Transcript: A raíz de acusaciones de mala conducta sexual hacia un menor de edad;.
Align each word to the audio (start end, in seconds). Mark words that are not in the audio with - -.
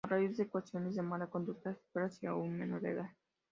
A 0.03 0.07
raíz 0.07 0.35
de 0.35 0.45
acusaciones 0.45 0.95
de 0.95 1.03
mala 1.03 1.27
conducta 1.29 1.75
sexual 1.75 2.05
hacia 2.05 2.33
un 2.33 2.57
menor 2.57 2.81
de 2.81 2.89
edad;. 2.89 3.11